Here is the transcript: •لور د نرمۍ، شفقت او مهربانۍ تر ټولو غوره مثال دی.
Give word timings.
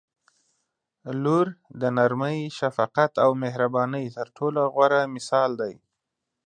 •لور 1.23 1.47
د 1.81 1.83
نرمۍ، 1.97 2.39
شفقت 2.59 3.11
او 3.23 3.29
مهربانۍ 3.43 4.05
تر 4.17 4.27
ټولو 4.37 4.61
غوره 4.73 5.01
مثال 5.15 5.51
دی. 5.61 5.73